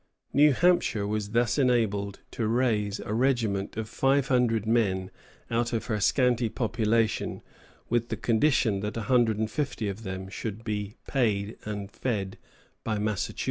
New 0.33 0.53
Hampshire 0.53 1.05
was 1.05 1.29
thus 1.29 1.59
enabled 1.59 2.21
to 2.31 2.47
raise 2.47 2.99
a 3.01 3.13
regiment 3.13 3.77
of 3.77 3.87
five 3.87 4.29
hundred 4.29 4.65
men 4.65 5.11
out 5.51 5.73
of 5.73 5.85
her 5.85 5.99
scanty 5.99 6.49
population, 6.49 7.43
with 7.87 8.09
the 8.09 8.17
condition 8.17 8.79
that 8.79 8.97
a 8.97 9.01
hundred 9.03 9.37
and 9.37 9.51
fifty 9.51 9.87
of 9.87 10.01
them 10.01 10.27
should 10.27 10.63
be 10.63 10.95
paid 11.05 11.55
and 11.65 11.91
fed 11.91 12.39
by 12.83 12.97
Massachusetts. 12.97 13.39